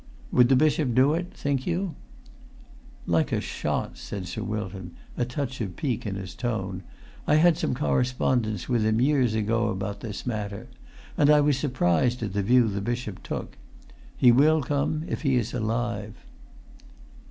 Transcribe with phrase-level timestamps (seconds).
[0.31, 1.93] "Would the bishop do it, think you?"
[3.05, 6.81] [Pg 346]"Like a shot," said Sir Wilton, a touch of pique in his tone.
[7.27, 10.69] "I had some correspondence with him years ago about this matter,
[11.19, 13.59] and I was surprised at the view the bishop took.
[14.17, 16.15] He will come, if he is alive."